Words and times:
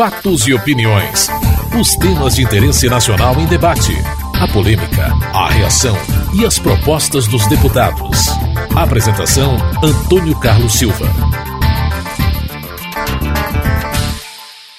Fatos 0.00 0.48
e 0.48 0.54
opiniões. 0.54 1.28
Os 1.78 1.94
temas 1.94 2.36
de 2.36 2.42
interesse 2.42 2.88
nacional 2.88 3.38
em 3.38 3.44
debate. 3.44 3.92
A 4.32 4.48
polêmica, 4.50 5.08
a 5.34 5.50
reação 5.50 5.94
e 6.40 6.46
as 6.46 6.58
propostas 6.58 7.26
dos 7.26 7.46
deputados. 7.48 8.28
Apresentação: 8.74 9.58
Antônio 9.84 10.34
Carlos 10.40 10.72
Silva. 10.72 11.04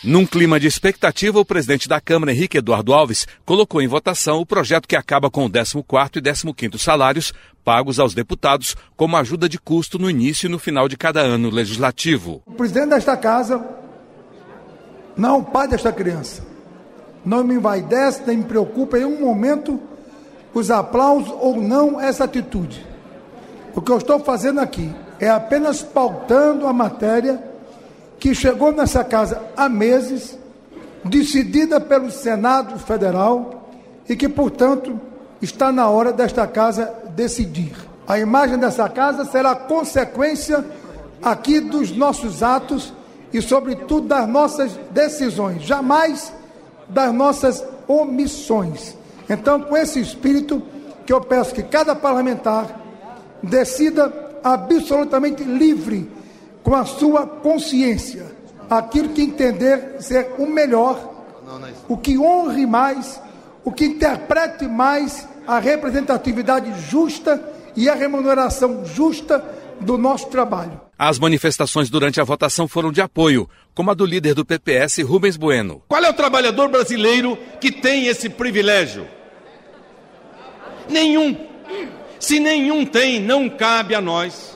Num 0.03 0.25
clima 0.25 0.59
de 0.59 0.65
expectativa, 0.65 1.39
o 1.39 1.45
presidente 1.45 1.87
da 1.87 2.01
Câmara, 2.01 2.31
Henrique 2.31 2.57
Eduardo 2.57 2.91
Alves, 2.91 3.27
colocou 3.45 3.79
em 3.79 3.87
votação 3.87 4.39
o 4.39 4.45
projeto 4.47 4.87
que 4.87 4.95
acaba 4.95 5.29
com 5.29 5.45
o 5.45 5.49
14º 5.51 6.15
e 6.15 6.19
15º 6.19 6.79
salários 6.79 7.31
pagos 7.63 7.99
aos 7.99 8.15
deputados 8.15 8.75
como 8.97 9.15
ajuda 9.17 9.47
de 9.47 9.59
custo 9.59 9.99
no 9.99 10.09
início 10.09 10.47
e 10.47 10.49
no 10.49 10.57
final 10.57 10.89
de 10.89 10.97
cada 10.97 11.19
ano 11.19 11.51
legislativo. 11.51 12.41
O 12.47 12.53
presidente 12.53 12.89
desta 12.89 13.15
casa 13.15 13.80
não 15.15 15.39
o 15.39 15.43
pai 15.43 15.67
desta 15.67 15.91
criança. 15.91 16.41
Não 17.23 17.43
me 17.43 17.55
envaidece, 17.55 18.23
nem 18.25 18.37
me 18.37 18.43
preocupa 18.43 18.97
em 18.97 19.05
um 19.05 19.21
momento 19.21 19.79
os 20.53 20.71
aplausos 20.71 21.33
ou 21.39 21.55
não 21.57 21.99
essa 21.99 22.23
atitude. 22.23 22.85
O 23.75 23.81
que 23.81 23.91
eu 23.91 23.97
estou 23.97 24.19
fazendo 24.19 24.59
aqui 24.59 24.93
é 25.19 25.29
apenas 25.29 25.81
pautando 25.81 26.67
a 26.67 26.73
matéria 26.73 27.41
que 28.19 28.35
chegou 28.35 28.71
nessa 28.71 29.03
casa 29.03 29.41
há 29.55 29.69
meses, 29.69 30.37
decidida 31.03 31.79
pelo 31.79 32.11
Senado 32.11 32.77
Federal 32.79 33.69
e 34.07 34.15
que, 34.15 34.27
portanto, 34.27 34.99
está 35.41 35.71
na 35.71 35.89
hora 35.89 36.11
desta 36.11 36.45
casa 36.45 36.93
decidir. 37.15 37.73
A 38.07 38.19
imagem 38.19 38.57
dessa 38.57 38.89
casa 38.89 39.25
será 39.25 39.55
consequência 39.55 40.65
aqui 41.21 41.59
dos 41.59 41.95
nossos 41.95 42.43
atos 42.43 42.93
e, 43.33 43.41
sobretudo, 43.41 44.07
das 44.07 44.27
nossas 44.27 44.71
decisões, 44.91 45.63
jamais 45.63 46.33
das 46.87 47.13
nossas 47.13 47.63
omissões. 47.87 48.95
Então, 49.29 49.61
com 49.61 49.77
esse 49.77 49.99
espírito, 49.99 50.61
que 51.05 51.13
eu 51.13 51.21
peço 51.21 51.53
que 51.53 51.63
cada 51.63 51.95
parlamentar 51.95 52.79
decida 53.41 54.13
absolutamente 54.43 55.43
livre 55.43 56.09
com 56.63 56.75
a 56.75 56.85
sua 56.85 57.25
consciência, 57.25 58.25
aquilo 58.69 59.09
que 59.09 59.21
entender 59.21 59.95
ser 59.99 60.35
o 60.37 60.45
melhor, 60.45 61.11
o 61.87 61.97
que 61.97 62.17
honre 62.17 62.65
mais, 62.65 63.21
o 63.63 63.71
que 63.71 63.85
interprete 63.85 64.67
mais 64.67 65.27
a 65.47 65.59
representatividade 65.59 66.73
justa 66.89 67.43
e 67.75 67.89
a 67.89 67.95
remuneração 67.95 68.85
justa 68.85 69.43
do 69.81 69.97
nosso 69.97 70.27
trabalho. 70.27 70.79
As 70.97 71.19
manifestações 71.19 71.89
durante 71.89 72.21
a 72.21 72.23
votação 72.23 72.67
foram 72.67 72.91
de 72.91 73.01
apoio, 73.01 73.49
como 73.73 73.91
a 73.91 73.93
do 73.93 74.05
líder 74.05 74.33
do 74.33 74.45
PPS, 74.45 75.01
Rubens 75.01 75.35
Bueno. 75.35 75.81
Qual 75.87 76.03
é 76.03 76.09
o 76.09 76.13
trabalhador 76.13 76.69
brasileiro 76.69 77.37
que 77.59 77.71
tem 77.71 78.07
esse 78.07 78.29
privilégio? 78.29 79.07
Nenhum. 80.89 81.35
Se 82.19 82.39
nenhum 82.39 82.85
tem, 82.85 83.19
não 83.19 83.49
cabe 83.49 83.95
a 83.95 84.01
nós 84.01 84.51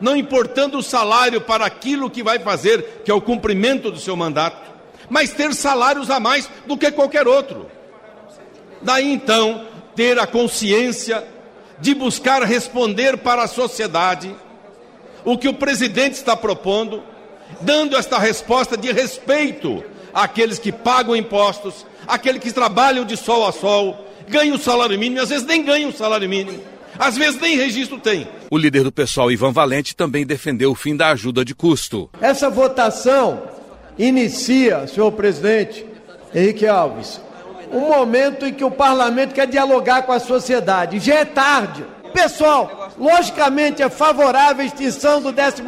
não 0.00 0.16
importando 0.16 0.78
o 0.78 0.82
salário 0.82 1.40
para 1.40 1.66
aquilo 1.66 2.10
que 2.10 2.22
vai 2.22 2.38
fazer, 2.38 3.02
que 3.04 3.10
é 3.10 3.14
o 3.14 3.20
cumprimento 3.20 3.90
do 3.90 4.00
seu 4.00 4.16
mandato, 4.16 4.70
mas 5.08 5.32
ter 5.32 5.52
salários 5.52 6.10
a 6.10 6.18
mais 6.18 6.48
do 6.66 6.76
que 6.76 6.90
qualquer 6.90 7.28
outro. 7.28 7.70
Daí 8.80 9.12
então, 9.12 9.66
ter 9.94 10.18
a 10.18 10.26
consciência 10.26 11.22
de 11.78 11.94
buscar 11.94 12.42
responder 12.42 13.18
para 13.18 13.42
a 13.42 13.48
sociedade 13.48 14.34
o 15.24 15.36
que 15.36 15.48
o 15.48 15.54
presidente 15.54 16.14
está 16.14 16.36
propondo, 16.36 17.02
dando 17.60 17.96
esta 17.96 18.18
resposta 18.18 18.76
de 18.76 18.92
respeito 18.92 19.82
àqueles 20.12 20.58
que 20.58 20.72
pagam 20.72 21.14
impostos, 21.16 21.86
àqueles 22.06 22.42
que 22.42 22.52
trabalham 22.52 23.04
de 23.04 23.16
sol 23.16 23.46
a 23.46 23.52
sol, 23.52 24.06
ganham 24.28 24.56
o 24.56 24.58
salário 24.58 24.98
mínimo, 24.98 25.18
e 25.18 25.22
às 25.22 25.28
vezes 25.28 25.46
nem 25.46 25.64
ganham 25.64 25.90
o 25.90 25.92
salário 25.92 26.28
mínimo 26.28 26.60
às 27.00 27.16
vezes 27.16 27.40
nem 27.40 27.56
registro 27.56 27.98
tem. 27.98 28.28
O 28.50 28.58
líder 28.58 28.84
do 28.84 28.92
pessoal, 28.92 29.32
Ivan 29.32 29.52
Valente, 29.52 29.96
também 29.96 30.26
defendeu 30.26 30.72
o 30.72 30.74
fim 30.74 30.94
da 30.94 31.08
ajuda 31.10 31.42
de 31.42 31.54
custo. 31.54 32.10
Essa 32.20 32.50
votação 32.50 33.42
inicia, 33.98 34.86
senhor 34.86 35.10
presidente 35.12 35.86
Henrique 36.34 36.66
Alves, 36.66 37.18
um 37.72 37.80
momento 37.80 38.44
em 38.44 38.52
que 38.52 38.64
o 38.64 38.70
parlamento 38.70 39.32
quer 39.32 39.46
dialogar 39.46 40.02
com 40.02 40.12
a 40.12 40.20
sociedade. 40.20 40.98
Já 40.98 41.14
é 41.20 41.24
tarde. 41.24 41.84
Pessoal, 42.12 42.92
logicamente 42.98 43.82
é 43.82 43.88
favorável 43.88 44.62
a 44.62 44.66
extinção 44.66 45.20
do 45.20 45.32
14 45.32 45.62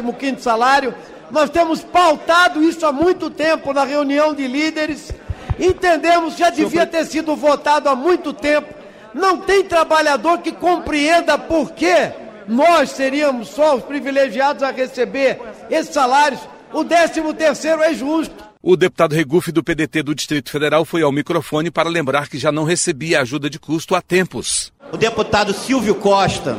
e 0.00 0.12
15 0.12 0.42
salário. 0.42 0.94
Nós 1.30 1.48
temos 1.50 1.82
pautado 1.82 2.62
isso 2.62 2.84
há 2.84 2.92
muito 2.92 3.30
tempo 3.30 3.72
na 3.72 3.84
reunião 3.84 4.34
de 4.34 4.46
líderes. 4.46 5.12
Entendemos 5.58 6.34
que 6.34 6.40
já 6.40 6.50
devia 6.50 6.86
ter 6.86 7.04
sido 7.06 7.34
votado 7.34 7.88
há 7.88 7.94
muito 7.94 8.32
tempo 8.32 8.82
não 9.14 9.38
tem 9.38 9.64
trabalhador 9.64 10.38
que 10.38 10.52
compreenda 10.52 11.38
por 11.38 11.72
que 11.72 12.12
nós 12.48 12.90
seríamos 12.90 13.48
só 13.48 13.76
os 13.76 13.84
privilegiados 13.84 14.62
a 14.62 14.70
receber 14.70 15.40
esses 15.70 15.92
salários. 15.92 16.40
O 16.72 16.84
13 16.84 17.34
terceiro 17.34 17.82
é 17.82 17.92
justo. 17.94 18.34
O 18.62 18.76
deputado 18.76 19.14
Regufe 19.14 19.52
do 19.52 19.62
PDT 19.62 20.02
do 20.02 20.14
Distrito 20.14 20.50
Federal 20.50 20.84
foi 20.84 21.02
ao 21.02 21.12
microfone 21.12 21.70
para 21.70 21.88
lembrar 21.88 22.28
que 22.28 22.38
já 22.38 22.52
não 22.52 22.64
recebia 22.64 23.20
ajuda 23.20 23.50
de 23.50 23.58
custo 23.58 23.94
há 23.94 24.00
tempos. 24.00 24.72
O 24.92 24.96
deputado 24.98 25.54
Silvio 25.54 25.94
Costa 25.94 26.54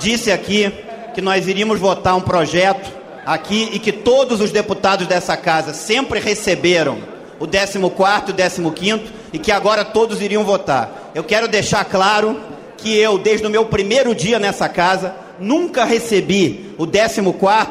disse 0.00 0.32
aqui 0.32 0.68
que 1.14 1.20
nós 1.20 1.46
iríamos 1.46 1.78
votar 1.78 2.16
um 2.16 2.20
projeto 2.20 2.90
aqui 3.24 3.70
e 3.72 3.78
que 3.78 3.92
todos 3.92 4.40
os 4.40 4.50
deputados 4.50 5.06
dessa 5.06 5.36
casa 5.36 5.72
sempre 5.72 6.18
receberam 6.18 6.98
o 7.38 7.46
14 7.46 7.78
e 7.78 8.64
o 8.64 8.72
15 8.72 9.04
e 9.32 9.38
que 9.38 9.52
agora 9.52 9.84
todos 9.84 10.20
iriam 10.20 10.42
votar. 10.44 11.12
Eu 11.14 11.22
quero 11.22 11.46
deixar 11.46 11.84
claro 11.84 12.40
que 12.76 12.96
eu, 12.96 13.16
desde 13.16 13.46
o 13.46 13.50
meu 13.50 13.66
primeiro 13.66 14.12
dia 14.12 14.40
nessa 14.40 14.68
casa, 14.68 15.14
nunca 15.38 15.84
recebi 15.84 16.74
o 16.76 16.84
14 16.84 17.20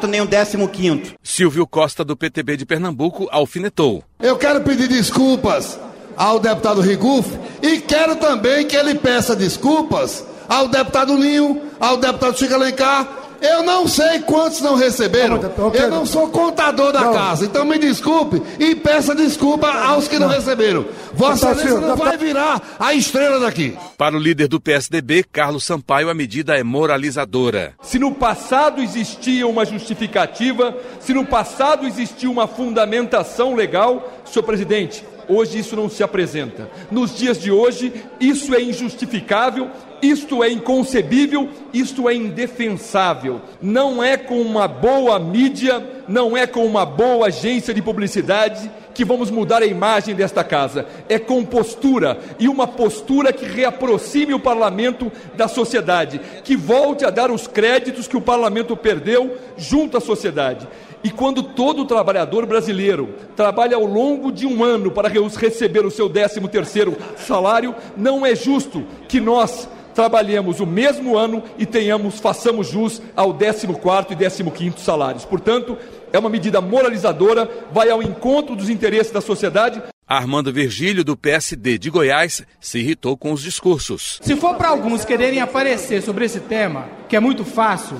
nem 0.08 0.22
o 0.22 0.68
15 0.68 1.16
Silvio 1.22 1.66
Costa, 1.66 2.02
do 2.02 2.16
PTB 2.16 2.56
de 2.56 2.64
Pernambuco, 2.64 3.28
alfinetou. 3.30 4.02
Eu 4.18 4.38
quero 4.38 4.62
pedir 4.62 4.88
desculpas 4.88 5.78
ao 6.18 6.40
deputado 6.40 6.80
Riguf 6.80 7.38
e 7.62 7.80
quero 7.80 8.16
também 8.16 8.66
que 8.66 8.76
ele 8.76 8.96
peça 8.96 9.36
desculpas 9.36 10.24
ao 10.48 10.68
deputado 10.68 11.16
Ninho, 11.16 11.62
ao 11.78 11.96
deputado 11.96 12.36
Chico 12.36 12.54
Alencar 12.54 13.18
eu 13.40 13.62
não 13.62 13.86
sei 13.86 14.20
quantos 14.20 14.60
não 14.60 14.74
receberam. 14.74 15.40
Eu 15.72 15.90
não 15.90 16.04
sou 16.04 16.28
contador 16.28 16.92
da 16.92 17.12
casa. 17.12 17.44
Então 17.44 17.64
me 17.64 17.78
desculpe 17.78 18.42
e 18.58 18.74
peça 18.74 19.14
desculpa 19.14 19.68
aos 19.68 20.08
que 20.08 20.18
não 20.18 20.28
receberam. 20.28 20.84
Vossa 21.14 21.52
Excelência 21.52 21.80
não 21.80 21.96
vai 21.96 22.16
virar 22.16 22.60
a 22.78 22.94
estrela 22.94 23.38
daqui. 23.38 23.76
Para 23.96 24.16
o 24.16 24.18
líder 24.18 24.48
do 24.48 24.60
PSDB, 24.60 25.24
Carlos 25.24 25.64
Sampaio, 25.64 26.10
a 26.10 26.14
medida 26.14 26.58
é 26.58 26.64
moralizadora. 26.64 27.74
Se 27.82 27.98
no 27.98 28.12
passado 28.12 28.82
existia 28.82 29.46
uma 29.46 29.64
justificativa, 29.64 30.76
se 31.00 31.14
no 31.14 31.24
passado 31.24 31.86
existia 31.86 32.30
uma 32.30 32.48
fundamentação 32.48 33.54
legal, 33.54 34.12
senhor 34.24 34.44
presidente, 34.44 35.04
Hoje 35.28 35.58
isso 35.58 35.76
não 35.76 35.90
se 35.90 36.02
apresenta. 36.02 36.70
Nos 36.90 37.14
dias 37.14 37.38
de 37.38 37.52
hoje, 37.52 37.92
isso 38.18 38.54
é 38.54 38.62
injustificável, 38.62 39.68
isto 40.00 40.42
é 40.42 40.50
inconcebível, 40.50 41.48
isto 41.72 42.08
é 42.08 42.14
indefensável. 42.14 43.40
Não 43.60 44.02
é 44.02 44.16
com 44.16 44.40
uma 44.40 44.66
boa 44.66 45.18
mídia, 45.18 45.84
não 46.08 46.36
é 46.36 46.46
com 46.46 46.64
uma 46.64 46.86
boa 46.86 47.26
agência 47.26 47.74
de 47.74 47.82
publicidade 47.82 48.70
que 48.94 49.04
vamos 49.04 49.30
mudar 49.30 49.62
a 49.62 49.66
imagem 49.66 50.14
desta 50.14 50.42
casa. 50.42 50.84
É 51.08 51.20
com 51.20 51.44
postura 51.44 52.18
e 52.36 52.48
uma 52.48 52.66
postura 52.66 53.32
que 53.32 53.44
reaproxime 53.44 54.34
o 54.34 54.40
parlamento 54.40 55.12
da 55.36 55.46
sociedade, 55.46 56.20
que 56.42 56.56
volte 56.56 57.04
a 57.04 57.10
dar 57.10 57.30
os 57.30 57.46
créditos 57.46 58.08
que 58.08 58.16
o 58.16 58.20
parlamento 58.20 58.76
perdeu 58.76 59.36
junto 59.56 59.96
à 59.96 60.00
sociedade. 60.00 60.66
E 61.02 61.10
quando 61.10 61.42
todo 61.42 61.84
trabalhador 61.84 62.44
brasileiro 62.44 63.14
trabalha 63.36 63.76
ao 63.76 63.84
longo 63.84 64.32
de 64.32 64.46
um 64.46 64.64
ano 64.64 64.90
para 64.90 65.08
receber 65.08 65.86
o 65.86 65.90
seu 65.90 66.08
13 66.08 66.40
terceiro 66.48 66.96
salário, 67.16 67.74
não 67.96 68.26
é 68.26 68.34
justo 68.34 68.84
que 69.08 69.20
nós 69.20 69.68
trabalhemos 69.94 70.60
o 70.60 70.66
mesmo 70.66 71.16
ano 71.16 71.42
e 71.58 71.66
tenhamos, 71.66 72.20
façamos 72.20 72.68
jus 72.68 73.02
ao 73.16 73.34
14 73.34 73.66
e 73.66 74.50
15 74.50 74.78
salários. 74.78 75.24
Portanto, 75.24 75.76
é 76.12 76.18
uma 76.18 76.30
medida 76.30 76.60
moralizadora, 76.60 77.48
vai 77.72 77.90
ao 77.90 78.02
encontro 78.02 78.54
dos 78.54 78.68
interesses 78.68 79.12
da 79.12 79.20
sociedade. 79.20 79.82
Armando 80.06 80.52
Virgílio, 80.52 81.04
do 81.04 81.16
PSD 81.16 81.78
de 81.78 81.90
Goiás, 81.90 82.42
se 82.60 82.78
irritou 82.78 83.16
com 83.16 83.32
os 83.32 83.42
discursos. 83.42 84.18
Se 84.22 84.36
for 84.36 84.54
para 84.54 84.68
alguns 84.68 85.04
quererem 85.04 85.40
aparecer 85.40 86.00
sobre 86.00 86.24
esse 86.24 86.40
tema, 86.40 86.88
que 87.08 87.16
é 87.16 87.20
muito 87.20 87.44
fácil, 87.44 87.98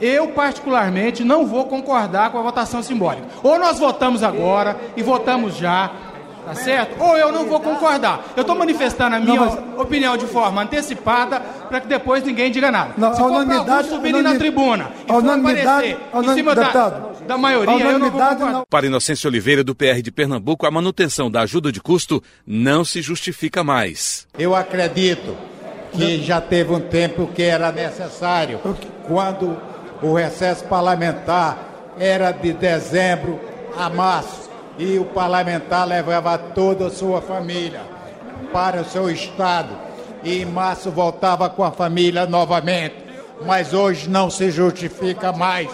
eu, 0.00 0.28
particularmente, 0.28 1.22
não 1.24 1.46
vou 1.46 1.66
concordar 1.66 2.30
com 2.30 2.38
a 2.38 2.42
votação 2.42 2.82
simbólica. 2.82 3.26
Ou 3.42 3.58
nós 3.58 3.78
votamos 3.78 4.22
agora 4.22 4.76
e 4.96 5.02
votamos 5.02 5.56
já, 5.56 5.90
tá 6.44 6.54
certo? 6.54 7.02
Ou 7.02 7.16
eu 7.16 7.30
não 7.30 7.44
vou 7.46 7.60
concordar. 7.60 8.24
Eu 8.36 8.40
estou 8.40 8.56
manifestando 8.56 9.16
a 9.16 9.20
minha 9.20 9.40
não, 9.40 9.46
mas... 9.46 9.80
opinião 9.80 10.16
de 10.16 10.26
forma 10.26 10.62
antecipada 10.62 11.40
para 11.40 11.80
que 11.80 11.86
depois 11.86 12.24
ninguém 12.24 12.50
diga 12.50 12.70
nada. 12.70 12.94
Não, 12.96 13.14
Se 13.14 13.20
for 13.20 13.46
para 13.46 13.84
subirem 13.84 14.22
na 14.22 14.34
tribuna 14.36 14.90
e 15.04 15.08
for 15.08 15.28
aparecer 15.28 15.98
em 16.14 16.34
cima 16.34 16.54
deputado, 16.54 17.18
da, 17.20 17.26
da 17.26 17.38
maioria, 17.38 17.84
eu 17.84 17.98
não 17.98 18.10
vou 18.10 18.20
concordar. 18.20 18.62
Para 18.68 18.86
Inocêncio 18.86 19.28
Oliveira, 19.28 19.62
do 19.62 19.74
PR 19.74 20.00
de 20.02 20.10
Pernambuco, 20.10 20.66
a 20.66 20.70
manutenção 20.70 21.30
da 21.30 21.42
ajuda 21.42 21.70
de 21.70 21.80
custo 21.80 22.22
não 22.46 22.84
se 22.84 23.02
justifica 23.02 23.62
mais. 23.62 24.26
Eu 24.38 24.54
acredito 24.54 25.36
que 25.92 26.22
já 26.22 26.40
teve 26.40 26.72
um 26.72 26.80
tempo 26.80 27.28
que 27.34 27.42
era 27.42 27.72
necessário, 27.72 28.60
quando 29.06 29.69
o 30.02 30.14
recesso 30.14 30.64
parlamentar 30.64 31.58
era 31.98 32.32
de 32.32 32.52
dezembro 32.52 33.38
a 33.76 33.90
março 33.90 34.50
e 34.78 34.98
o 34.98 35.04
parlamentar 35.04 35.86
levava 35.86 36.38
toda 36.38 36.86
a 36.86 36.90
sua 36.90 37.20
família 37.20 37.82
para 38.52 38.80
o 38.80 38.84
seu 38.84 39.10
estado 39.10 39.68
e 40.22 40.42
em 40.42 40.46
março 40.46 40.90
voltava 40.90 41.48
com 41.48 41.62
a 41.62 41.70
família 41.70 42.26
novamente. 42.26 42.94
Mas 43.44 43.72
hoje 43.72 44.08
não 44.08 44.28
se 44.28 44.50
justifica 44.50 45.32
mais, 45.32 45.68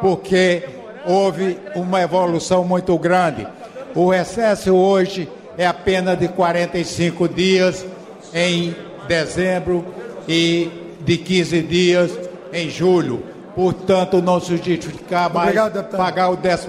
porque 0.00 0.64
houve 1.04 1.58
uma 1.74 2.00
evolução 2.00 2.64
muito 2.64 2.96
grande. 2.98 3.46
O 3.94 4.10
recesso 4.10 4.74
hoje 4.74 5.28
é 5.56 5.66
apenas 5.66 6.18
de 6.18 6.28
45 6.28 7.28
dias 7.28 7.86
em 8.34 8.74
dezembro 9.06 9.84
e 10.26 10.70
de 11.00 11.16
15 11.18 11.62
dias 11.62 12.18
em 12.52 12.68
julho. 12.68 13.31
Portanto, 13.54 14.22
não 14.22 14.40
se 14.40 14.56
justificar 14.56 15.32
mais 15.32 15.56
Obrigado, 15.56 15.84
pagar 15.90 16.30
o 16.30 16.36
14 16.36 16.68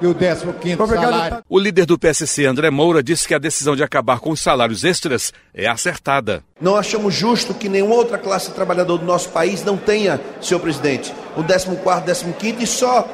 e 0.00 0.06
o 0.06 0.14
15 0.14 0.76
salário. 0.86 1.44
O 1.48 1.58
líder 1.58 1.84
do 1.84 1.98
PSC, 1.98 2.46
André 2.46 2.70
Moura, 2.70 3.02
disse 3.02 3.28
que 3.28 3.34
a 3.34 3.38
decisão 3.38 3.76
de 3.76 3.82
acabar 3.82 4.20
com 4.20 4.30
os 4.30 4.40
salários 4.40 4.84
extras 4.84 5.32
é 5.54 5.66
acertada. 5.66 6.42
Não 6.60 6.76
achamos 6.76 7.14
justo 7.14 7.52
que 7.52 7.68
nenhuma 7.68 7.94
outra 7.94 8.16
classe 8.16 8.50
trabalhadora 8.52 9.00
do 9.00 9.06
nosso 9.06 9.28
país 9.28 9.62
não 9.64 9.76
tenha, 9.76 10.20
senhor 10.40 10.60
presidente, 10.60 11.12
o 11.36 11.44
14, 11.44 12.32
15 12.32 12.62
e 12.62 12.66
só 12.66 13.06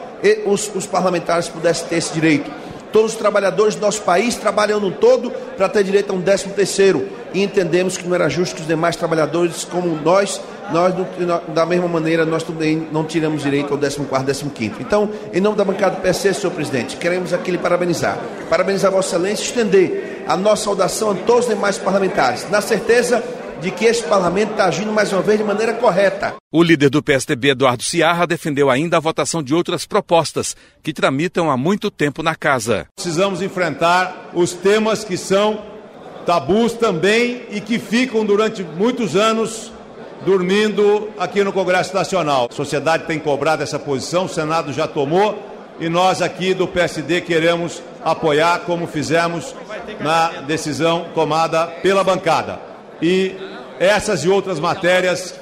os, 0.46 0.70
os 0.75 0.87
parlamentares 0.87 1.49
pudessem 1.49 1.88
ter 1.88 1.96
esse 1.96 2.12
direito. 2.12 2.50
Todos 2.93 3.12
os 3.12 3.19
trabalhadores 3.19 3.75
do 3.75 3.81
nosso 3.81 4.02
país 4.02 4.37
trabalham 4.37 4.79
no 4.79 4.93
todo 4.93 5.29
para 5.56 5.69
ter 5.69 5.82
direito 5.82 6.12
a 6.12 6.14
um 6.14 6.23
13 6.23 6.50
terceiro 6.50 7.08
e 7.32 7.43
entendemos 7.43 7.96
que 7.96 8.06
não 8.06 8.14
era 8.14 8.29
justo 8.29 8.55
que 8.55 8.61
os 8.61 8.69
demais 8.69 8.94
trabalhadores, 8.94 9.64
como 9.64 9.96
nós, 9.96 10.41
nós 10.73 10.95
da 11.49 11.67
mesma 11.67 11.89
maneira, 11.89 12.25
nós 12.25 12.43
também 12.43 12.89
não 12.91 13.05
tiramos 13.05 13.43
direito 13.43 13.73
ao 13.73 13.79
14 13.79 14.45
15 14.51 14.75
Então, 14.81 15.11
em 15.33 15.41
nome 15.41 15.57
da 15.57 15.65
bancada 15.65 15.97
do 15.97 16.03
PC, 16.03 16.35
senhor 16.35 16.53
presidente, 16.53 16.97
queremos 16.97 17.33
aqui 17.33 17.51
lhe 17.51 17.59
parabenizar. 17.59 18.19
Parabenizar 18.49 18.91
Vossa 18.91 19.17
Excelência 19.17 19.43
e 19.43 19.47
estender 19.47 20.25
a 20.27 20.37
nossa 20.37 20.65
saudação 20.65 21.11
a 21.11 21.15
todos 21.15 21.47
os 21.47 21.55
demais 21.55 21.79
parlamentares, 21.79 22.49
na 22.51 22.61
certeza 22.61 23.23
de 23.61 23.71
que 23.71 23.85
este 23.85 24.05
parlamento 24.05 24.53
está 24.53 24.67
agindo 24.67 24.93
mais 24.93 25.13
uma 25.13 25.23
vez 25.23 25.39
de 25.39 25.45
maneira 25.45 25.73
correta. 25.75 26.35
O 26.53 26.63
líder 26.63 26.91
do 26.91 27.03
PSDB, 27.03 27.51
Eduardo 27.51 27.83
Ciarra, 27.83 28.27
defendeu 28.27 28.71
ainda 28.71 28.97
a 28.97 29.01
votação 29.01 29.43
de 29.43 29.55
outras 29.55 29.87
propostas 29.87 30.57
que 30.83 30.93
tramitam 30.93 31.51
há 31.51 31.57
muito 31.57 31.91
tempo 31.91 32.23
na 32.23 32.35
casa. 32.35 32.87
Precisamos 32.95 33.41
enfrentar 33.43 34.31
os 34.35 34.53
temas 34.53 35.05
que 35.05 35.17
são 35.17 35.63
tabus 36.27 36.73
também 36.73 37.43
e 37.51 37.61
que 37.61 37.79
ficam 37.79 38.25
durante 38.25 38.63
muitos 38.63 39.15
anos 39.15 39.73
dormindo 40.25 41.11
aqui 41.19 41.44
no 41.44 41.53
Congresso 41.53 41.94
Nacional. 41.94 42.49
A 42.50 42.55
sociedade 42.55 43.05
tem 43.05 43.19
cobrado 43.19 43.62
essa 43.62 43.79
posição, 43.79 44.25
o 44.25 44.29
Senado 44.29 44.73
já 44.73 44.87
tomou 44.87 45.38
e 45.79 45.88
nós 45.88 46.23
aqui 46.23 46.55
do 46.55 46.67
PSD 46.69 47.21
queremos 47.21 47.82
apoiar, 48.05 48.61
como 48.61 48.87
fizemos 48.87 49.55
na 50.00 50.29
decisão 50.43 51.06
tomada 51.15 51.67
pela 51.82 52.05
bancada. 52.05 52.61
E 53.03 53.35
essas 53.79 54.25
e 54.25 54.29
outras 54.29 54.61
matérias 54.61 55.35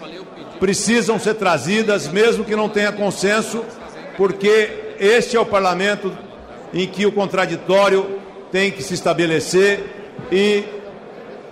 precisam 0.58 1.18
ser 1.18 1.34
trazidas, 1.34 2.08
mesmo 2.08 2.44
que 2.44 2.56
não 2.56 2.68
tenha 2.68 2.92
consenso, 2.92 3.64
porque 4.16 4.94
este 4.98 5.36
é 5.36 5.40
o 5.40 5.46
parlamento 5.46 6.16
em 6.72 6.86
que 6.86 7.04
o 7.04 7.12
contraditório 7.12 8.18
tem 8.50 8.70
que 8.70 8.82
se 8.82 8.94
estabelecer 8.94 9.84
e 10.30 10.64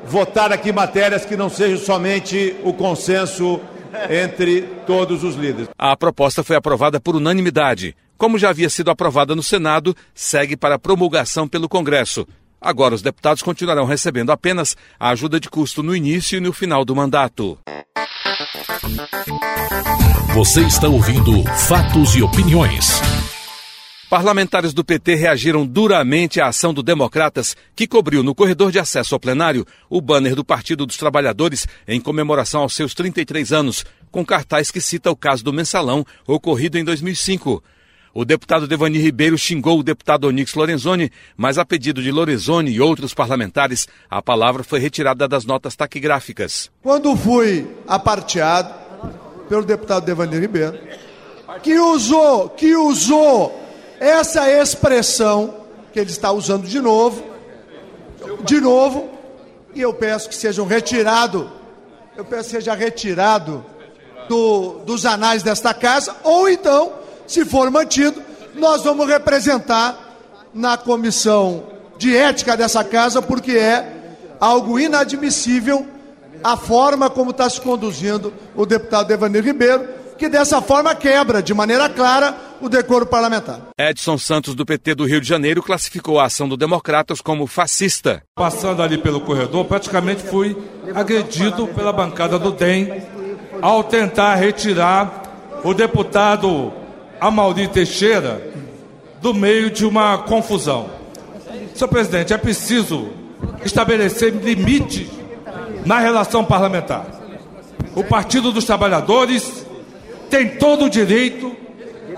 votar 0.04 0.52
aqui 0.52 0.72
matérias 0.72 1.24
que 1.24 1.36
não 1.36 1.48
sejam 1.48 1.78
somente 1.78 2.56
o 2.64 2.72
consenso 2.72 3.60
entre 4.08 4.62
todos 4.86 5.24
os 5.24 5.34
líderes. 5.34 5.68
A 5.78 5.96
proposta 5.96 6.42
foi 6.42 6.56
aprovada 6.56 7.00
por 7.00 7.16
unanimidade. 7.16 7.96
Como 8.16 8.38
já 8.38 8.50
havia 8.50 8.68
sido 8.68 8.90
aprovada 8.90 9.34
no 9.34 9.42
Senado, 9.42 9.96
segue 10.14 10.56
para 10.56 10.78
promulgação 10.78 11.48
pelo 11.48 11.68
Congresso. 11.68 12.26
Agora, 12.60 12.94
os 12.94 13.00
deputados 13.00 13.42
continuarão 13.42 13.86
recebendo 13.86 14.30
apenas 14.30 14.76
a 14.98 15.08
ajuda 15.08 15.40
de 15.40 15.48
custo 15.48 15.82
no 15.82 15.96
início 15.96 16.36
e 16.36 16.40
no 16.40 16.52
final 16.52 16.84
do 16.84 16.94
mandato. 16.94 17.58
Você 20.34 20.60
está 20.62 20.86
ouvindo 20.86 21.42
Fatos 21.66 22.14
e 22.14 22.22
Opiniões. 22.22 23.00
Parlamentares 24.10 24.74
do 24.74 24.84
PT 24.84 25.14
reagiram 25.14 25.64
duramente 25.64 26.40
à 26.40 26.48
ação 26.48 26.74
do 26.74 26.82
Democratas, 26.82 27.56
que 27.76 27.86
cobriu 27.86 28.24
no 28.24 28.34
corredor 28.34 28.72
de 28.72 28.80
acesso 28.80 29.14
ao 29.14 29.20
plenário 29.20 29.64
o 29.88 30.00
banner 30.00 30.34
do 30.34 30.44
Partido 30.44 30.84
dos 30.84 30.96
Trabalhadores 30.96 31.64
em 31.86 32.00
comemoração 32.00 32.62
aos 32.62 32.74
seus 32.74 32.92
33 32.92 33.52
anos, 33.52 33.84
com 34.10 34.24
cartaz 34.24 34.72
que 34.72 34.80
cita 34.80 35.12
o 35.12 35.16
caso 35.16 35.44
do 35.44 35.52
mensalão 35.52 36.04
ocorrido 36.26 36.76
em 36.76 36.82
2005. 36.82 37.62
O 38.12 38.24
deputado 38.24 38.66
Devani 38.66 38.98
Ribeiro 38.98 39.38
xingou 39.38 39.78
o 39.78 39.84
deputado 39.84 40.26
Onix 40.26 40.54
Lorenzoni, 40.54 41.08
mas 41.36 41.56
a 41.56 41.64
pedido 41.64 42.02
de 42.02 42.10
Lorenzoni 42.10 42.72
e 42.72 42.80
outros 42.80 43.14
parlamentares, 43.14 43.86
a 44.10 44.20
palavra 44.20 44.64
foi 44.64 44.80
retirada 44.80 45.28
das 45.28 45.44
notas 45.44 45.76
taquigráficas. 45.76 46.68
Quando 46.82 47.16
fui 47.16 47.64
aparteado 47.86 48.74
pelo 49.48 49.62
deputado 49.62 50.04
Devani 50.04 50.36
Ribeiro, 50.36 50.76
que 51.62 51.78
usou, 51.78 52.48
que 52.48 52.74
usou 52.74 53.59
essa 54.00 54.50
expressão 54.50 55.54
que 55.92 56.00
ele 56.00 56.10
está 56.10 56.32
usando 56.32 56.66
de 56.66 56.80
novo, 56.80 57.22
de 58.42 58.60
novo, 58.60 59.10
e 59.74 59.80
eu 59.82 59.92
peço 59.92 60.28
que 60.28 60.34
sejam 60.34 60.66
retirado, 60.66 61.50
eu 62.16 62.24
peço 62.24 62.44
que 62.44 62.56
seja 62.56 62.74
retirado 62.74 63.64
do, 64.28 64.78
dos 64.86 65.04
anais 65.04 65.42
desta 65.42 65.74
casa, 65.74 66.16
ou 66.24 66.48
então 66.48 66.94
se 67.26 67.44
for 67.44 67.70
mantido, 67.70 68.22
nós 68.54 68.82
vamos 68.82 69.06
representar 69.06 70.16
na 70.52 70.76
comissão 70.76 71.64
de 71.98 72.16
ética 72.16 72.56
dessa 72.56 72.82
casa, 72.82 73.20
porque 73.20 73.52
é 73.52 74.16
algo 74.40 74.80
inadmissível 74.80 75.86
a 76.42 76.56
forma 76.56 77.10
como 77.10 77.30
está 77.30 77.48
se 77.48 77.60
conduzindo 77.60 78.32
o 78.56 78.64
deputado 78.64 79.10
Evanir 79.12 79.44
Ribeiro, 79.44 79.99
que 80.20 80.28
dessa 80.28 80.60
forma 80.60 80.94
quebra 80.94 81.42
de 81.42 81.54
maneira 81.54 81.88
clara 81.88 82.36
o 82.60 82.68
decoro 82.68 83.06
parlamentar. 83.06 83.58
Edson 83.78 84.18
Santos, 84.18 84.54
do 84.54 84.66
PT 84.66 84.94
do 84.94 85.06
Rio 85.06 85.18
de 85.18 85.26
Janeiro, 85.26 85.62
classificou 85.62 86.20
a 86.20 86.26
ação 86.26 86.46
do 86.46 86.58
Democratas 86.58 87.22
como 87.22 87.46
fascista. 87.46 88.22
Passando 88.34 88.82
ali 88.82 88.98
pelo 88.98 89.22
corredor, 89.22 89.64
praticamente 89.64 90.22
fui 90.22 90.54
agredido 90.94 91.66
pela 91.68 91.90
bancada 91.90 92.38
do 92.38 92.52
DEM 92.52 93.02
ao 93.62 93.82
tentar 93.82 94.34
retirar 94.34 95.22
o 95.64 95.72
deputado 95.72 96.70
Amaury 97.18 97.66
Teixeira 97.68 98.46
do 99.22 99.32
meio 99.32 99.70
de 99.70 99.86
uma 99.86 100.18
confusão. 100.18 100.90
Senhor 101.74 101.88
presidente, 101.88 102.34
é 102.34 102.36
preciso 102.36 103.08
estabelecer 103.64 104.34
limites 104.34 105.08
na 105.86 105.98
relação 105.98 106.44
parlamentar. 106.44 107.06
O 107.96 108.04
Partido 108.04 108.52
dos 108.52 108.66
Trabalhadores 108.66 109.59
tem 110.30 110.56
todo 110.56 110.86
o 110.86 110.90
direito 110.90 111.54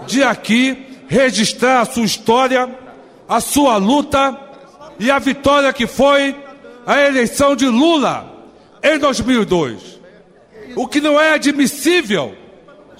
de 0.06 0.22
aqui 0.22 0.86
registrar 1.08 1.80
a 1.80 1.84
sua 1.84 2.04
história, 2.04 2.68
a 3.28 3.40
sua 3.40 3.76
luta 3.78 4.38
e 4.98 5.10
a 5.10 5.18
vitória 5.18 5.72
que 5.72 5.86
foi 5.86 6.36
a 6.86 7.00
eleição 7.00 7.56
de 7.56 7.66
Lula 7.66 8.30
em 8.82 8.98
2002. 8.98 10.00
O 10.76 10.86
que 10.86 11.00
não 11.00 11.20
é 11.20 11.34
admissível 11.34 12.34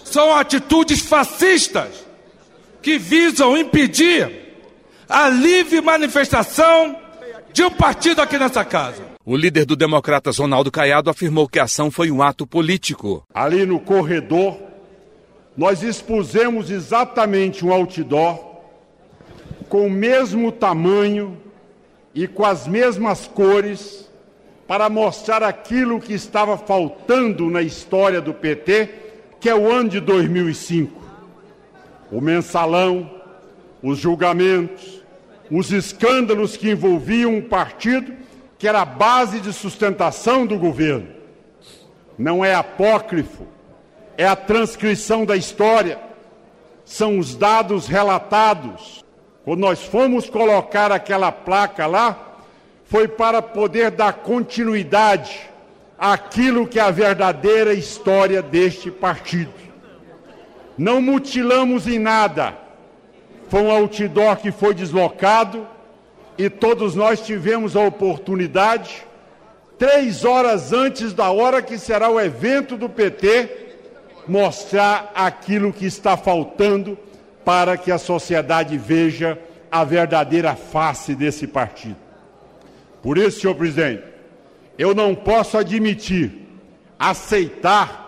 são 0.03 0.35
atitudes 0.35 1.01
fascistas 1.01 2.07
que 2.81 2.99
visam 2.99 3.57
impedir 3.57 4.31
a 5.09 5.29
livre 5.29 5.81
manifestação 5.81 6.97
de 7.53 7.63
um 7.63 7.71
partido 7.71 8.21
aqui 8.21 8.39
nessa 8.39 8.65
casa. 8.65 9.05
O 9.25 9.37
líder 9.37 9.65
do 9.65 9.77
Democratas, 9.77 10.39
Ronaldo 10.39 10.71
Caiado, 10.71 11.11
afirmou 11.11 11.49
que 11.49 11.59
a 11.59 11.65
ação 11.65 11.91
foi 11.91 12.11
um 12.11 12.23
ato 12.23 12.47
político. 12.47 13.25
Ali 13.33 13.65
no 13.65 13.79
corredor, 13.79 14.59
nós 15.57 15.83
expusemos 15.83 16.71
exatamente 16.71 17.65
um 17.65 17.73
outdoor 17.73 18.53
com 19.69 19.87
o 19.87 19.91
mesmo 19.91 20.51
tamanho 20.51 21.39
e 22.15 22.27
com 22.27 22.45
as 22.45 22.67
mesmas 22.67 23.27
cores 23.27 24.11
para 24.67 24.89
mostrar 24.89 25.43
aquilo 25.43 26.01
que 26.01 26.15
estava 26.15 26.57
faltando 26.57 27.51
na 27.51 27.63
história 27.63 28.21
do 28.21 28.33
PT 28.33 29.03
que 29.41 29.51
é 29.51 29.55
o 29.55 29.71
ano 29.71 29.89
de 29.89 29.99
2005. 29.99 31.03
O 32.13 32.21
mensalão, 32.21 33.11
os 33.83 33.99
julgamentos, 33.99 35.03
os 35.51 35.73
escândalos 35.73 36.57
que 36.57 36.71
envolviam 36.71 37.35
um 37.35 37.43
partido 37.43 38.15
que 38.57 38.69
era 38.69 38.83
a 38.83 38.85
base 38.85 39.41
de 39.41 39.53
sustentação 39.53 40.47
do 40.47 40.57
governo. 40.57 41.09
Não 42.17 42.45
é 42.45 42.55
apócrifo, 42.55 43.45
é 44.17 44.27
a 44.27 44.37
transcrição 44.37 45.25
da 45.25 45.37
história. 45.37 45.99
são 46.85 47.19
os 47.19 47.35
dados 47.35 47.87
relatados. 47.87 49.05
Quando 49.45 49.61
nós 49.61 49.83
fomos 49.83 50.29
colocar 50.29 50.93
aquela 50.93 51.31
placa 51.33 51.87
lá, 51.87 52.33
foi 52.85 53.09
para 53.09 53.41
poder 53.41 53.91
dar 53.91 54.13
continuidade 54.15 55.41
àquilo 55.99 56.67
que 56.67 56.79
é 56.79 56.83
a 56.83 56.91
verdadeira 56.91 57.73
história 57.73 58.43
deste 58.43 58.91
partido. 58.91 59.53
Não 60.77 61.01
mutilamos 61.01 61.87
em 61.87 61.99
nada. 61.99 62.55
Foi 63.49 63.63
um 63.63 63.71
outdoor 63.71 64.37
que 64.37 64.51
foi 64.51 64.75
deslocado 64.75 65.67
e 66.37 66.51
todos 66.51 66.95
nós 66.95 67.21
tivemos 67.21 67.77
a 67.77 67.81
oportunidade, 67.81 69.07
três 69.79 70.25
horas 70.25 70.73
antes 70.73 71.13
da 71.13 71.31
hora 71.31 71.63
que 71.63 71.79
será 71.79 72.09
o 72.09 72.21
evento 72.21 72.77
do 72.77 72.89
PT, 72.89 73.62
mostrar 74.27 75.13
aquilo 75.15 75.73
que 75.73 75.87
está 75.87 76.17
faltando 76.17 76.99
para 77.45 77.77
que 77.77 77.91
a 77.91 77.99
sociedade 77.99 78.79
veja 78.79 79.39
a 79.71 79.85
verdadeira 79.85 80.55
face 80.55 81.15
desse 81.15 81.47
partido. 81.47 81.97
Por 83.03 83.19
isso, 83.19 83.41
senhor 83.41 83.55
presidente, 83.55 84.05
eu 84.79 84.95
não 84.95 85.15
posso 85.15 85.59
admitir, 85.59 86.33
aceitar 86.99 88.03